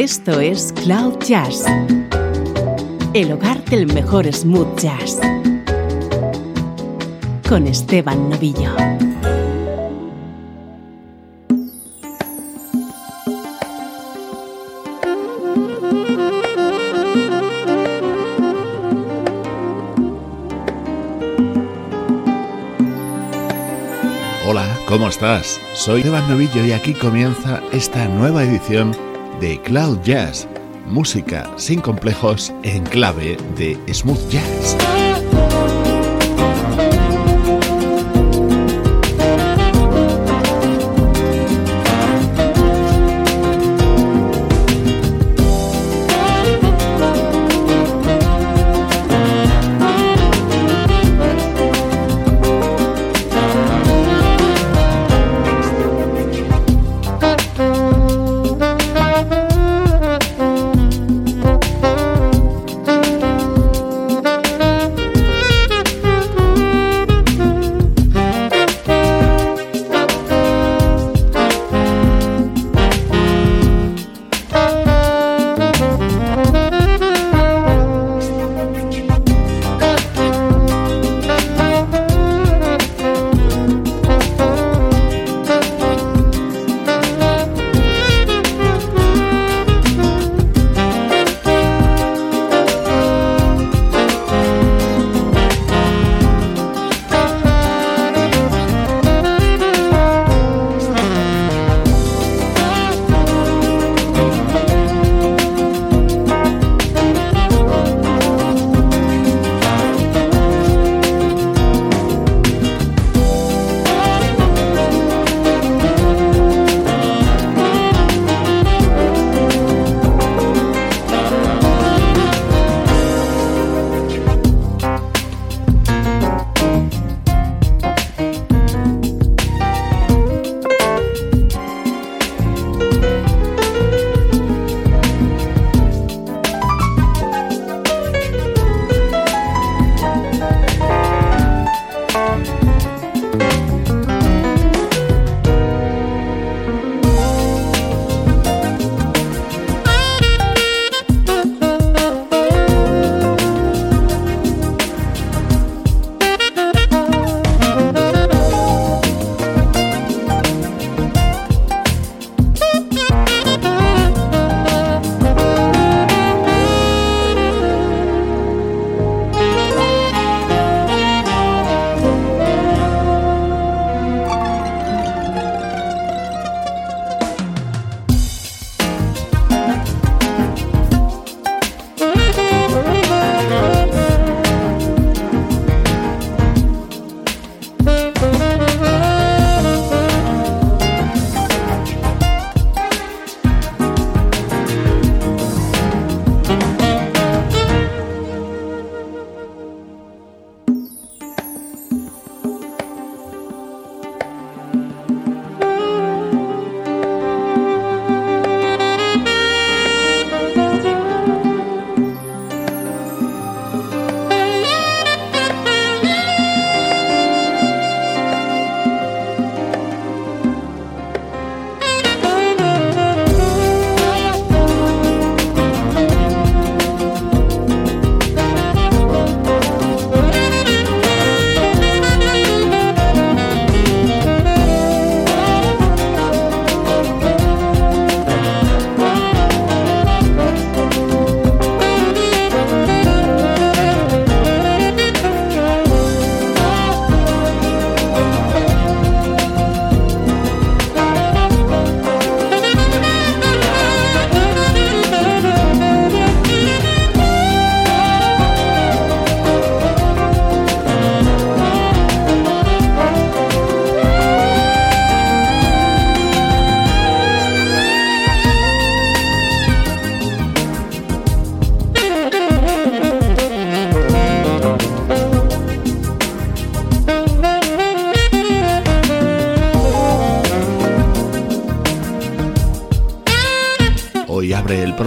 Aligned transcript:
Esto 0.00 0.38
es 0.38 0.72
Cloud 0.84 1.18
Jazz, 1.26 1.64
el 3.14 3.32
hogar 3.32 3.64
del 3.64 3.92
mejor 3.92 4.32
smooth 4.32 4.78
jazz, 4.78 5.18
con 7.48 7.66
Esteban 7.66 8.30
Novillo. 8.30 8.70
Hola, 24.46 24.64
¿cómo 24.86 25.08
estás? 25.08 25.60
Soy 25.74 26.02
Esteban 26.02 26.28
Novillo 26.28 26.64
y 26.64 26.70
aquí 26.70 26.94
comienza 26.94 27.60
esta 27.72 28.06
nueva 28.06 28.44
edición 28.44 29.07
de 29.40 29.60
Cloud 29.62 30.00
Jazz, 30.02 30.46
música 30.86 31.50
sin 31.56 31.80
complejos 31.80 32.52
en 32.62 32.84
clave 32.84 33.36
de 33.56 33.76
smooth 33.92 34.28
jazz. 34.30 35.07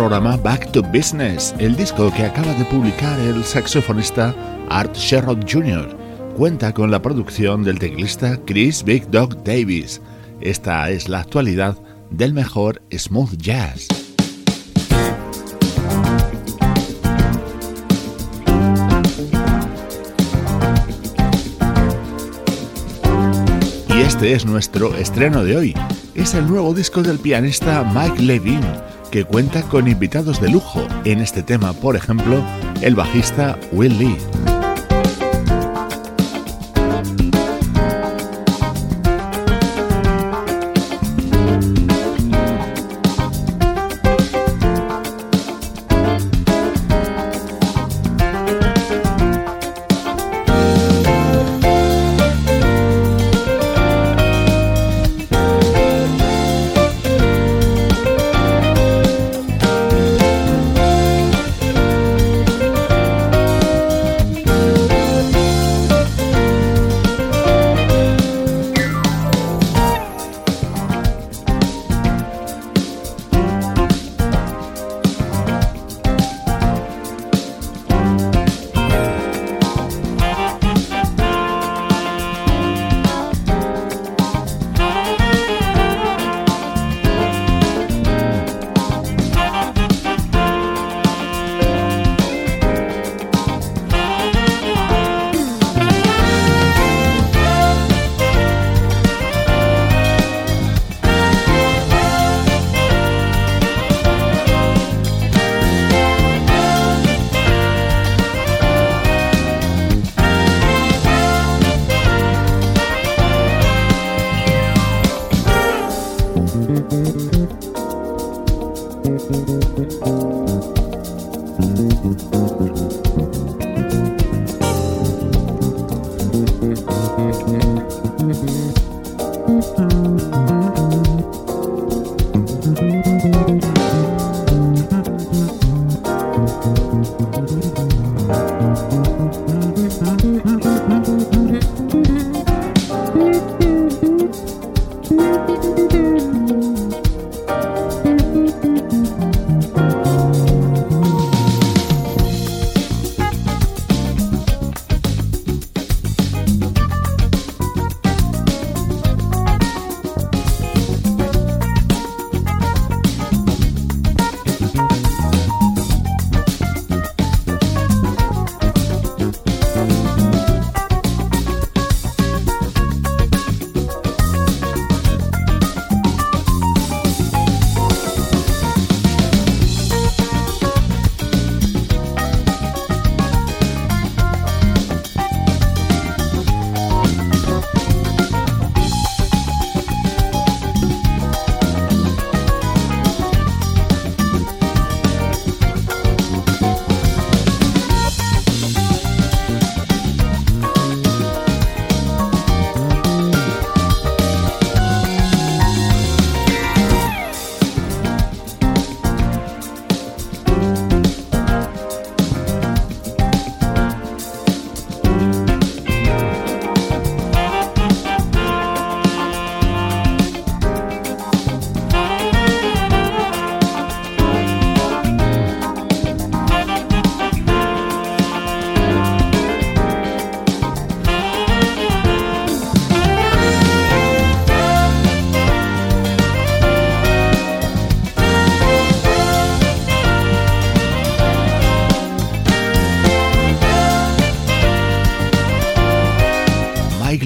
programa 0.01 0.35
Back 0.35 0.71
to 0.71 0.81
Business, 0.81 1.53
el 1.59 1.75
disco 1.75 2.11
que 2.11 2.25
acaba 2.25 2.51
de 2.55 2.65
publicar 2.65 3.19
el 3.19 3.43
saxofonista 3.43 4.33
Art 4.67 4.95
Sherrod 4.95 5.45
Jr. 5.47 5.95
Cuenta 6.35 6.73
con 6.73 6.89
la 6.89 6.99
producción 7.03 7.63
del 7.63 7.77
teclista 7.77 8.35
Chris 8.47 8.83
Big 8.83 9.07
Dog 9.11 9.43
Davis. 9.43 10.01
Esta 10.39 10.89
es 10.89 11.07
la 11.07 11.19
actualidad 11.19 11.77
del 12.09 12.33
mejor 12.33 12.81
smooth 12.91 13.37
jazz. 13.37 13.89
Y 23.87 23.99
este 24.01 24.33
es 24.33 24.47
nuestro 24.47 24.95
estreno 24.95 25.43
de 25.43 25.57
hoy. 25.57 25.73
Es 26.15 26.33
el 26.33 26.47
nuevo 26.47 26.73
disco 26.73 27.03
del 27.03 27.19
pianista 27.19 27.83
Mike 27.93 28.19
Levine 28.19 28.90
que 29.11 29.25
cuenta 29.25 29.61
con 29.63 29.87
invitados 29.87 30.41
de 30.41 30.49
lujo. 30.49 30.87
En 31.03 31.19
este 31.19 31.43
tema, 31.43 31.73
por 31.73 31.95
ejemplo, 31.95 32.43
el 32.81 32.95
bajista 32.95 33.59
Will 33.71 33.97
Lee. 33.99 34.50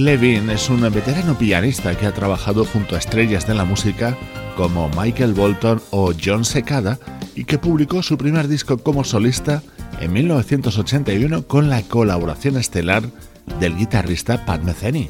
Levin 0.05 0.51
es 0.51 0.69
un 0.69 0.81
veterano 0.81 1.35
pianista 1.35 1.97
que 1.97 2.05
ha 2.05 2.13
trabajado 2.13 2.63
junto 2.63 2.93
a 2.93 2.99
estrellas 2.99 3.47
de 3.47 3.55
la 3.55 3.65
música 3.65 4.15
como 4.55 4.87
Michael 4.89 5.33
Bolton 5.33 5.81
o 5.89 6.13
John 6.23 6.45
Secada 6.45 6.99
y 7.33 7.45
que 7.45 7.57
publicó 7.57 8.03
su 8.03 8.15
primer 8.15 8.47
disco 8.47 8.77
como 8.77 9.03
solista 9.03 9.63
en 9.99 10.13
1981 10.13 11.47
con 11.47 11.71
la 11.71 11.81
colaboración 11.81 12.55
estelar 12.57 13.01
del 13.59 13.75
guitarrista 13.75 14.45
Pat 14.45 14.61
Metheny. 14.61 15.09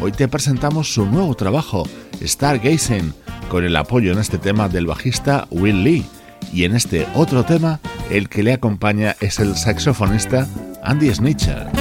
Hoy 0.00 0.10
te 0.10 0.26
presentamos 0.26 0.94
su 0.94 1.04
nuevo 1.04 1.34
trabajo, 1.34 1.86
Stargazing, 2.22 3.12
con 3.50 3.64
el 3.64 3.76
apoyo 3.76 4.10
en 4.10 4.20
este 4.20 4.38
tema 4.38 4.70
del 4.70 4.86
bajista 4.86 5.48
Will 5.50 5.84
Lee. 5.84 6.06
Y 6.50 6.64
en 6.64 6.74
este 6.74 7.06
otro 7.14 7.44
tema, 7.44 7.78
el 8.08 8.30
que 8.30 8.42
le 8.42 8.54
acompaña 8.54 9.16
es 9.20 9.38
el 9.38 9.54
saxofonista 9.54 10.48
Andy 10.82 11.14
Snitcher. 11.14 11.79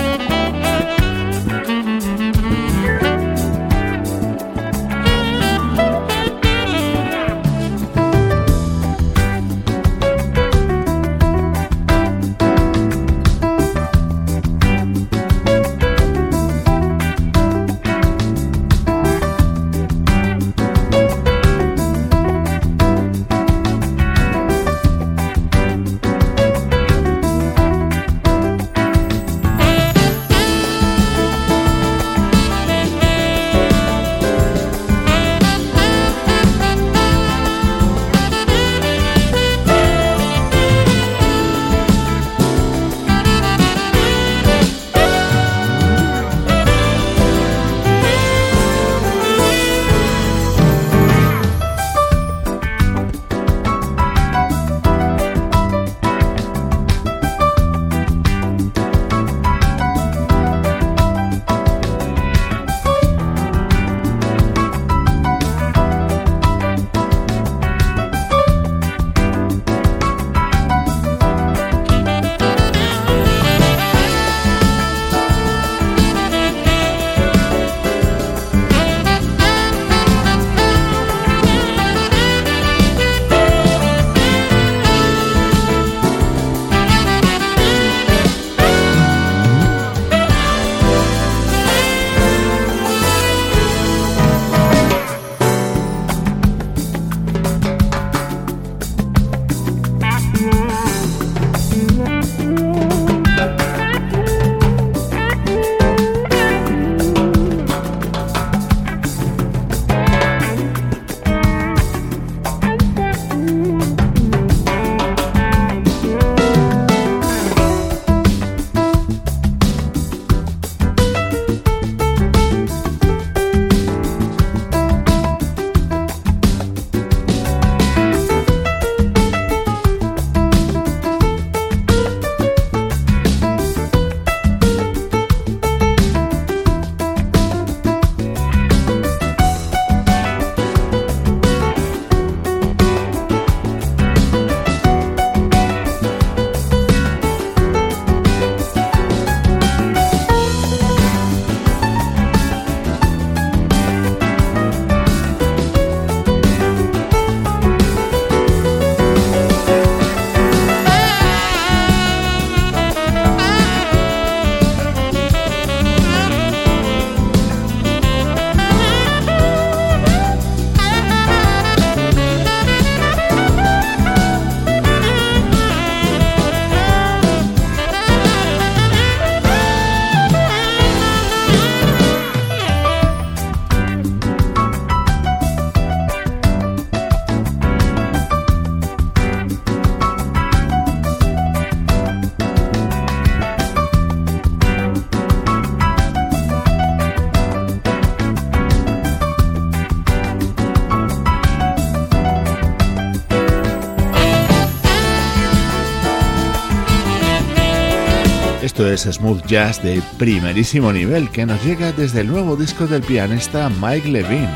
Smooth 209.03 209.46
jazz 209.46 209.82
de 209.82 210.01
primerísimo 210.18 210.91
nivel 210.91 211.29
que 211.29 211.46
nos 211.46 211.63
llega 211.63 211.91
desde 211.91 212.22
el 212.22 212.27
nuevo 212.27 212.56
disco 212.56 212.88
del 212.88 213.01
pianista 213.01 213.70
Mike 213.70 214.10
Levine, 214.10 214.50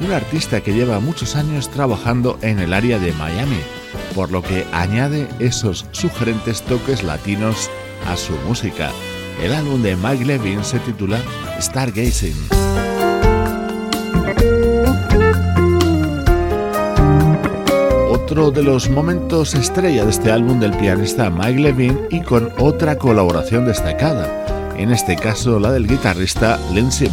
un 0.00 0.12
artista 0.12 0.60
que 0.60 0.72
lleva 0.72 1.00
muchos 1.00 1.36
años 1.36 1.70
trabajando 1.70 2.38
en 2.42 2.58
el 2.58 2.72
área 2.72 2.98
de 2.98 3.12
Miami, 3.12 3.60
por 4.14 4.32
lo 4.32 4.42
que 4.42 4.66
añade 4.72 5.28
esos 5.38 5.86
sugerentes 5.92 6.62
toques 6.62 7.02
latinos 7.02 7.70
a 8.06 8.16
su 8.16 8.32
música. 8.46 8.90
El 9.42 9.54
álbum 9.54 9.82
de 9.82 9.96
Mike 9.96 10.24
Levine 10.24 10.64
se 10.64 10.78
titula 10.80 11.20
Stargazing. 11.60 12.93
Otro 18.24 18.50
de 18.50 18.62
los 18.62 18.88
momentos 18.88 19.54
estrella 19.54 20.02
de 20.04 20.10
este 20.10 20.32
álbum 20.32 20.58
del 20.58 20.72
pianista 20.78 21.28
Mike 21.28 21.60
Levine 21.60 22.08
y 22.08 22.22
con 22.22 22.50
otra 22.58 22.96
colaboración 22.96 23.66
destacada, 23.66 24.72
en 24.78 24.92
este 24.92 25.14
caso 25.14 25.60
la 25.60 25.70
del 25.70 25.86
guitarrista 25.86 26.58
Lindsey 26.72 27.08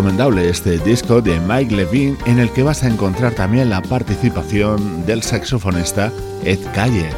Black. 0.00 0.36
este 0.38 0.78
disco 0.78 1.20
de 1.20 1.38
Mike 1.38 1.74
Levine 1.74 2.16
en 2.26 2.40
el 2.40 2.50
que 2.50 2.64
vas 2.64 2.82
a 2.82 2.88
encontrar 2.88 3.32
también 3.32 3.70
la 3.70 3.80
participación 3.80 5.06
del 5.06 5.22
saxofonista 5.22 6.12
Ed 6.44 6.58
Calle. 6.74 7.08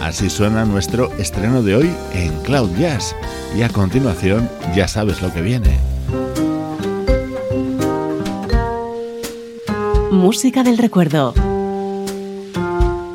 Así 0.00 0.30
suena 0.30 0.64
nuestro 0.64 1.12
estreno 1.18 1.62
de 1.62 1.74
hoy 1.74 1.90
en 2.14 2.32
Cloud 2.42 2.70
Jazz 2.78 3.16
y 3.56 3.62
a 3.62 3.68
continuación 3.68 4.48
ya 4.74 4.86
sabes 4.86 5.20
lo 5.22 5.32
que 5.32 5.42
viene. 5.42 5.76
Música 10.12 10.62
del 10.62 10.78
recuerdo 10.78 11.34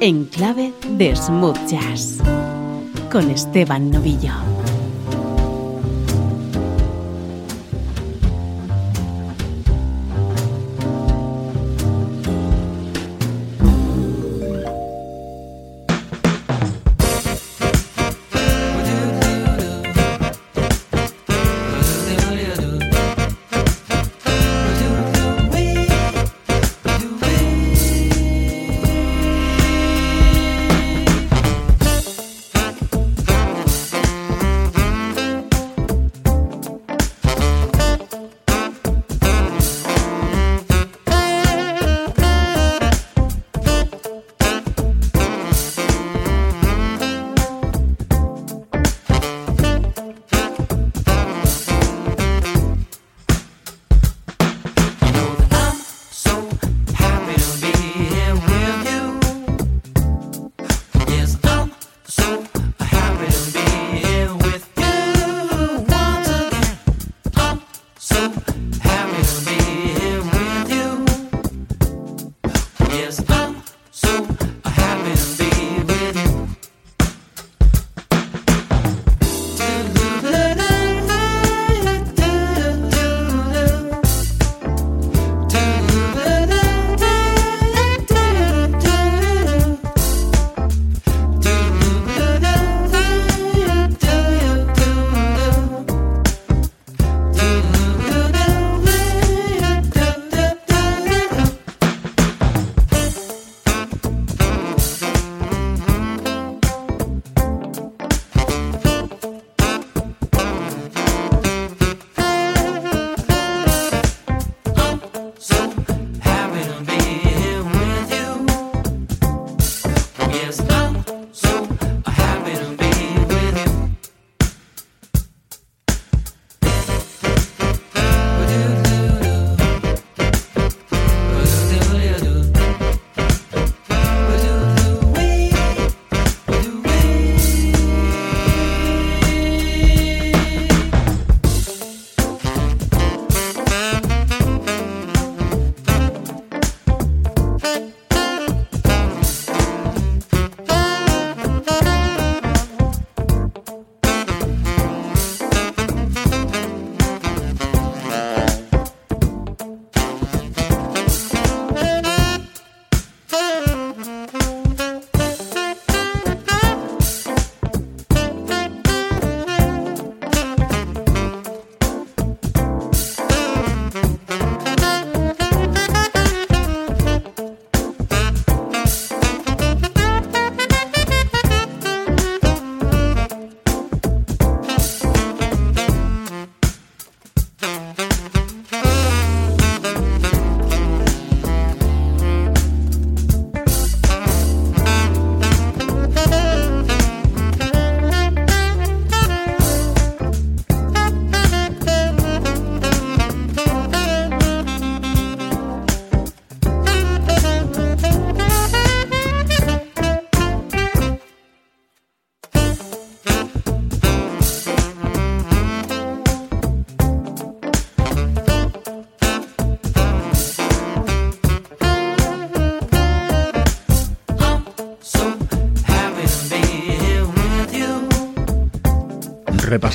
en 0.01 0.25
clave 0.25 0.73
de 0.89 1.15
smooth 1.15 1.57
jazz 1.67 2.17
con 3.09 3.31
Esteban 3.31 3.91
Novillo. 3.91 4.54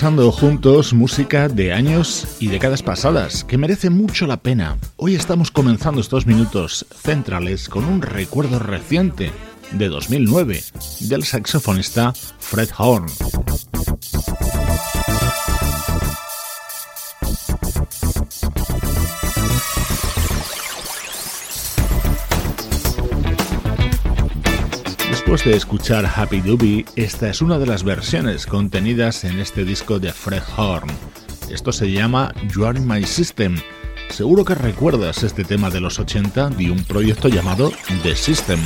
Repasando 0.01 0.33
juntos 0.33 0.95
música 0.95 1.47
de 1.49 1.75
años 1.75 2.27
y 2.41 2.47
décadas 2.47 2.83
pasadas, 2.83 3.45
que 3.45 3.59
merece 3.59 3.91
mucho 3.91 4.27
la 4.27 4.39
pena. 4.39 4.79
Hoy 4.97 5.15
estamos 5.15 5.51
comenzando 5.51 6.01
estos 6.01 6.27
minutos 6.27 6.87
centrales 7.03 7.69
con 7.69 7.85
un 7.85 8.01
recuerdo 8.01 8.59
reciente 8.59 9.31
de 9.73 9.89
2009 9.89 10.65
del 11.01 11.23
saxofonista 11.25 12.15
Fred 12.39 12.71
Horn. 12.79 13.11
Después 25.31 25.53
de 25.53 25.57
escuchar 25.57 26.11
Happy 26.12 26.40
Doobie, 26.40 26.85
esta 26.97 27.29
es 27.29 27.40
una 27.40 27.57
de 27.61 27.64
las 27.64 27.85
versiones 27.85 28.47
contenidas 28.47 29.23
en 29.23 29.38
este 29.38 29.64
disco 29.64 30.01
de 30.01 30.12
Fred 30.12 30.43
Horn. 30.57 30.90
Esto 31.49 31.71
se 31.71 31.93
llama 31.93 32.35
You 32.53 32.64
Are 32.64 32.81
My 32.81 33.05
System. 33.05 33.57
Seguro 34.09 34.45
que 34.45 34.57
recuerdas 34.57 35.23
este 35.23 35.45
tema 35.45 35.71
de 35.71 35.79
los 35.79 36.01
80 36.01 36.51
de 36.51 36.73
un 36.73 36.83
proyecto 36.83 37.29
llamado 37.29 37.71
The 38.03 38.16
System. 38.16 38.59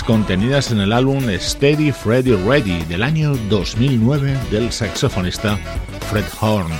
Contenidas 0.00 0.70
en 0.70 0.78
el 0.78 0.92
álbum 0.92 1.24
Steady 1.40 1.90
Freddy 1.90 2.36
Ready 2.36 2.84
del 2.84 3.02
año 3.02 3.34
2009 3.50 4.38
del 4.52 4.70
saxofonista 4.70 5.58
Fred 6.08 6.24
Horn, 6.40 6.70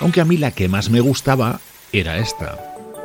aunque 0.00 0.20
a 0.20 0.24
mí 0.24 0.36
la 0.36 0.50
que 0.50 0.68
más 0.68 0.90
me 0.90 0.98
gustaba 0.98 1.60
era 1.92 2.18
esta. 2.18 2.58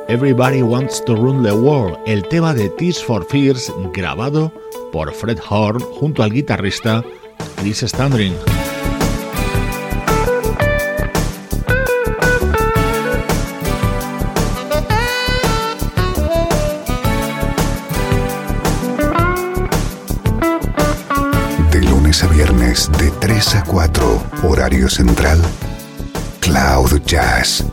Everybody 0.08 0.60
Wants 0.60 1.04
to 1.04 1.14
Run 1.14 1.44
the 1.44 1.52
World, 1.52 1.96
el 2.04 2.26
tema 2.28 2.52
de 2.52 2.68
Tears 2.70 3.02
for 3.02 3.24
Fears 3.24 3.72
grabado 3.94 4.52
por 4.92 5.14
Fred 5.14 5.38
Horn 5.48 5.78
junto 5.78 6.24
al 6.24 6.32
guitarrista 6.32 7.04
Chris 7.56 7.82
Standring. 7.82 8.34
3 23.24 23.54
a 23.54 23.64
4, 23.64 24.22
horario 24.42 24.86
central, 24.86 25.40
Cloud 26.40 27.00
Jazz. 27.06 27.64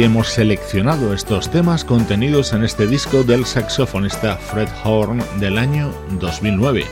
Hemos 0.00 0.28
seleccionado 0.28 1.12
estos 1.12 1.50
temas 1.50 1.84
contenidos 1.84 2.52
en 2.52 2.62
este 2.62 2.86
disco 2.86 3.24
del 3.24 3.44
saxofonista 3.44 4.36
Fred 4.36 4.68
Horn 4.84 5.20
del 5.40 5.58
año 5.58 5.92
2009. 6.20 6.86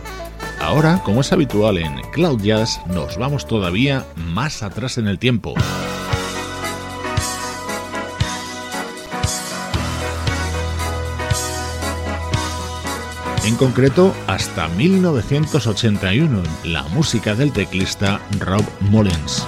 Ahora, 0.60 1.00
como 1.04 1.20
es 1.20 1.32
habitual 1.32 1.78
en 1.78 2.00
Cloud 2.10 2.42
Jazz, 2.42 2.80
nos 2.88 3.16
vamos 3.16 3.46
todavía 3.46 4.04
más 4.16 4.64
atrás 4.64 4.98
en 4.98 5.06
el 5.06 5.20
tiempo. 5.20 5.54
En 13.44 13.54
concreto, 13.54 14.12
hasta 14.26 14.66
1981, 14.66 16.42
la 16.64 16.82
música 16.88 17.36
del 17.36 17.52
teclista 17.52 18.20
Rob 18.40 18.64
Mullins. 18.80 19.46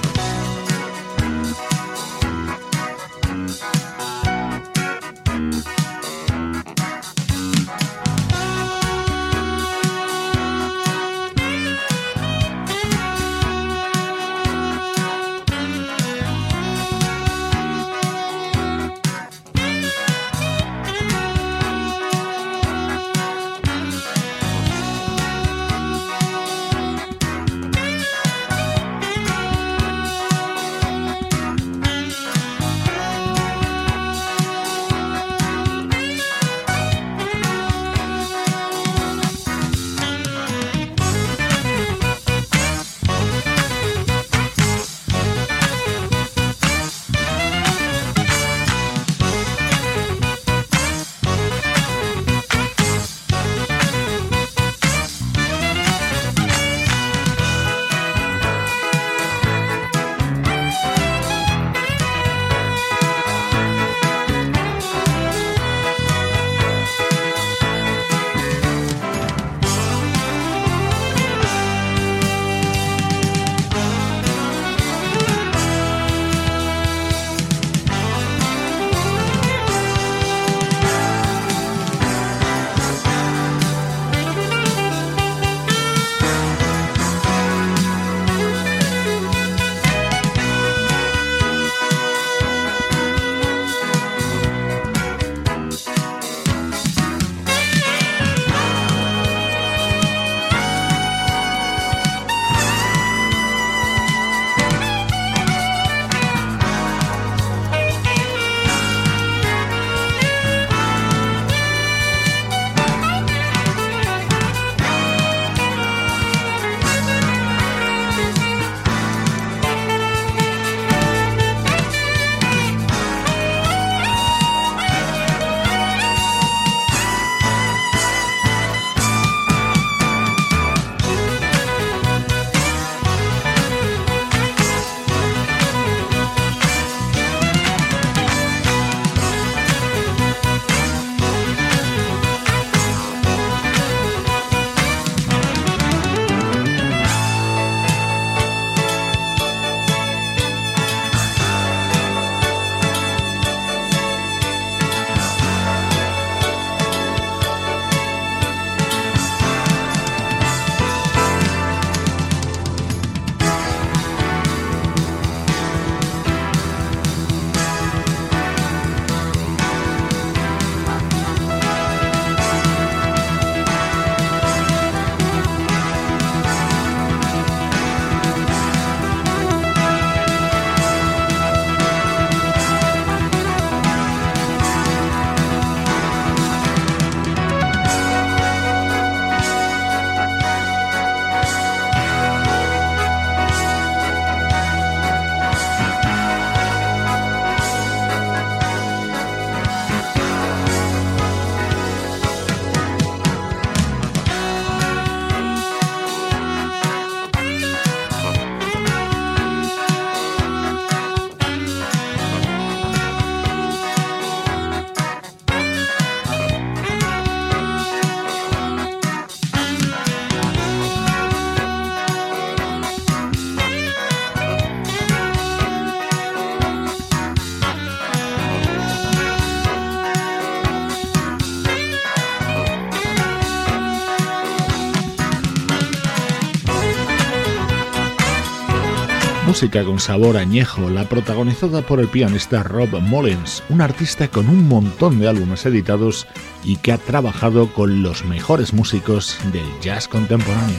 Música 239.59 239.83
con 239.83 239.99
sabor 239.99 240.37
añejo, 240.37 240.89
la 240.89 241.03
protagonizada 241.03 241.81
por 241.81 241.99
el 241.99 242.07
pianista 242.07 242.63
Rob 242.63 243.01
Mullins, 243.01 243.61
un 243.67 243.81
artista 243.81 244.29
con 244.29 244.47
un 244.47 244.69
montón 244.69 245.19
de 245.19 245.27
álbumes 245.27 245.65
editados 245.65 246.27
y 246.63 246.77
que 246.77 246.93
ha 246.93 246.97
trabajado 246.97 247.67
con 247.73 248.01
los 248.01 248.23
mejores 248.23 248.71
músicos 248.71 249.37
del 249.51 249.67
jazz 249.81 250.07
contemporáneo. 250.07 250.77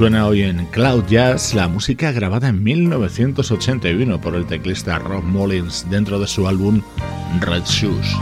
Suena 0.00 0.26
hoy 0.26 0.44
en 0.44 0.64
Cloud 0.70 1.04
Jazz 1.10 1.52
la 1.52 1.68
música 1.68 2.10
grabada 2.10 2.48
en 2.48 2.62
1981 2.62 4.18
por 4.18 4.34
el 4.34 4.46
teclista 4.46 4.98
Rob 4.98 5.22
Mullins 5.22 5.84
dentro 5.90 6.18
de 6.18 6.26
su 6.26 6.48
álbum 6.48 6.80
Red 7.38 7.64
Shoes. 7.64 8.16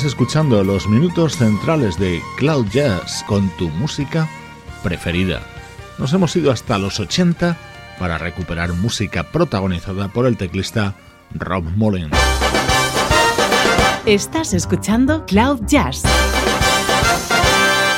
Estás 0.00 0.12
escuchando 0.12 0.64
los 0.64 0.88
minutos 0.88 1.36
centrales 1.36 1.98
de 1.98 2.22
Cloud 2.38 2.68
Jazz 2.68 3.22
con 3.26 3.50
tu 3.58 3.68
música 3.68 4.26
preferida. 4.82 5.42
Nos 5.98 6.14
hemos 6.14 6.34
ido 6.36 6.50
hasta 6.50 6.78
los 6.78 6.98
80 6.98 7.58
para 7.98 8.16
recuperar 8.16 8.72
música 8.72 9.24
protagonizada 9.24 10.08
por 10.08 10.24
el 10.24 10.38
teclista 10.38 10.94
Rob 11.34 11.64
Mullins. 11.76 12.16
Estás 14.06 14.54
escuchando 14.54 15.26
Cloud 15.26 15.66
Jazz, 15.66 16.02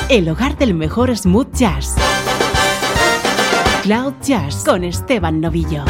el 0.09 0.27
hogar 0.27 0.57
del 0.57 0.73
mejor 0.73 1.15
smooth 1.15 1.53
jazz. 1.53 1.95
Cloud 3.83 4.15
Jazz 4.21 4.65
con 4.65 4.83
Esteban 4.83 5.39
Novillo. 5.39 5.85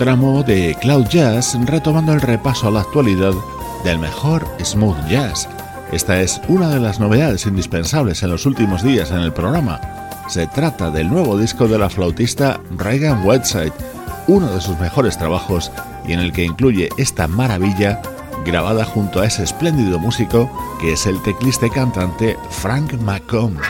Tramo 0.00 0.42
de 0.42 0.74
Cloud 0.80 1.08
Jazz 1.08 1.58
retomando 1.66 2.14
el 2.14 2.22
repaso 2.22 2.68
a 2.68 2.70
la 2.70 2.80
actualidad 2.80 3.34
del 3.84 3.98
mejor 3.98 4.46
smooth 4.64 4.96
jazz. 5.10 5.46
Esta 5.92 6.22
es 6.22 6.40
una 6.48 6.70
de 6.70 6.80
las 6.80 6.98
novedades 6.98 7.44
indispensables 7.44 8.22
en 8.22 8.30
los 8.30 8.46
últimos 8.46 8.82
días 8.82 9.10
en 9.10 9.18
el 9.18 9.34
programa. 9.34 9.78
Se 10.26 10.46
trata 10.46 10.90
del 10.90 11.10
nuevo 11.10 11.36
disco 11.36 11.68
de 11.68 11.78
la 11.78 11.90
flautista 11.90 12.58
Reagan 12.78 13.26
Whiteside, 13.26 13.74
uno 14.26 14.50
de 14.50 14.62
sus 14.62 14.78
mejores 14.78 15.18
trabajos 15.18 15.70
y 16.08 16.14
en 16.14 16.20
el 16.20 16.32
que 16.32 16.44
incluye 16.44 16.88
esta 16.96 17.28
maravilla 17.28 18.00
grabada 18.46 18.86
junto 18.86 19.20
a 19.20 19.26
ese 19.26 19.42
espléndido 19.42 19.98
músico 19.98 20.50
que 20.80 20.94
es 20.94 21.04
el 21.04 21.20
teclista 21.20 21.68
cantante 21.68 22.38
Frank 22.48 22.94
McComb. 23.02 23.60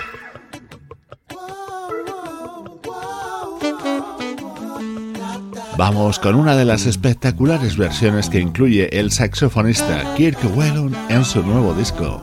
Vamos 5.80 6.18
con 6.18 6.34
una 6.34 6.56
de 6.56 6.66
las 6.66 6.84
espectaculares 6.84 7.78
versiones 7.78 8.28
que 8.28 8.38
incluye 8.38 9.00
el 9.00 9.10
saxofonista 9.10 10.14
Kirk 10.14 10.38
Whelan 10.54 10.94
en 11.08 11.24
su 11.24 11.42
nuevo 11.42 11.72
disco. 11.72 12.22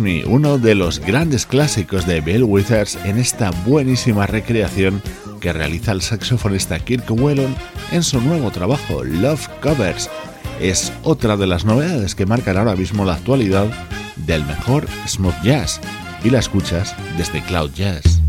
Me, 0.00 0.24
uno 0.24 0.58
de 0.58 0.74
los 0.74 0.98
grandes 0.98 1.46
clásicos 1.46 2.06
de 2.06 2.20
Bill 2.20 2.42
Withers 2.42 2.96
en 3.04 3.18
esta 3.18 3.50
buenísima 3.64 4.26
recreación 4.26 5.02
que 5.40 5.52
realiza 5.52 5.92
el 5.92 6.00
saxofonista 6.00 6.78
Kirk 6.78 7.04
Whelan 7.10 7.54
en 7.92 8.02
su 8.02 8.20
nuevo 8.20 8.50
trabajo 8.50 9.04
Love 9.04 9.48
Covers. 9.60 10.10
Es 10.60 10.92
otra 11.02 11.36
de 11.36 11.46
las 11.46 11.64
novedades 11.64 12.14
que 12.14 12.26
marcan 12.26 12.56
ahora 12.56 12.76
mismo 12.76 13.04
la 13.04 13.14
actualidad 13.14 13.68
del 14.16 14.44
mejor 14.46 14.86
smooth 15.06 15.42
jazz 15.42 15.80
y 16.24 16.30
la 16.30 16.38
escuchas 16.38 16.96
desde 17.16 17.42
Cloud 17.42 17.70
Jazz. 17.74 18.23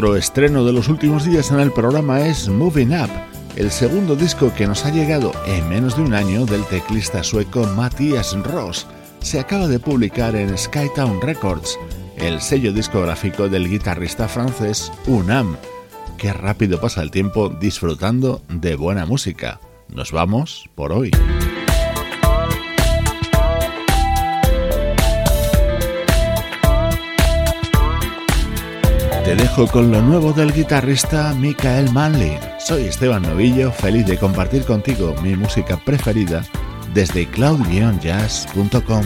Otro 0.00 0.16
estreno 0.16 0.64
de 0.64 0.72
los 0.72 0.88
últimos 0.88 1.26
días 1.26 1.50
en 1.50 1.60
el 1.60 1.72
programa 1.72 2.26
es 2.26 2.48
Moving 2.48 2.98
Up, 2.98 3.10
el 3.56 3.70
segundo 3.70 4.16
disco 4.16 4.50
que 4.56 4.66
nos 4.66 4.86
ha 4.86 4.90
llegado 4.90 5.30
en 5.46 5.68
menos 5.68 5.94
de 5.94 6.02
un 6.02 6.14
año 6.14 6.46
del 6.46 6.64
teclista 6.64 7.22
sueco 7.22 7.66
Matthias 7.76 8.34
Ross. 8.44 8.86
Se 9.20 9.38
acaba 9.38 9.68
de 9.68 9.78
publicar 9.78 10.34
en 10.36 10.56
Skytown 10.56 11.20
Records, 11.20 11.78
el 12.16 12.40
sello 12.40 12.72
discográfico 12.72 13.50
del 13.50 13.68
guitarrista 13.68 14.26
francés 14.26 14.90
Unam. 15.06 15.58
Qué 16.16 16.32
rápido 16.32 16.80
pasa 16.80 17.02
el 17.02 17.10
tiempo 17.10 17.50
disfrutando 17.50 18.40
de 18.48 18.76
buena 18.76 19.04
música. 19.04 19.60
Nos 19.90 20.12
vamos 20.12 20.70
por 20.76 20.92
hoy. 20.92 21.10
Te 29.30 29.36
dejo 29.36 29.68
con 29.68 29.92
lo 29.92 30.02
nuevo 30.02 30.32
del 30.32 30.52
guitarrista 30.52 31.32
Michael 31.38 31.92
Manley. 31.92 32.36
Soy 32.58 32.86
Esteban 32.86 33.22
Novillo, 33.22 33.70
feliz 33.70 34.04
de 34.04 34.18
compartir 34.18 34.64
contigo 34.64 35.14
mi 35.22 35.36
música 35.36 35.76
preferida 35.76 36.44
desde 36.92 37.28
cloud-jazz.com. 37.28 39.04